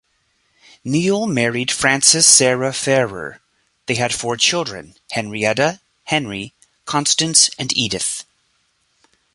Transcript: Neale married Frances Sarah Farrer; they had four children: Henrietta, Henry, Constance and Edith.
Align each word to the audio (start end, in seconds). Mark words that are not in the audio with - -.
Neale 0.83 1.27
married 1.27 1.69
Frances 1.69 2.25
Sarah 2.25 2.73
Farrer; 2.73 3.39
they 3.85 3.93
had 3.93 4.11
four 4.15 4.35
children: 4.35 4.95
Henrietta, 5.11 5.79
Henry, 6.05 6.55
Constance 6.85 7.51
and 7.59 7.71
Edith. 7.77 8.23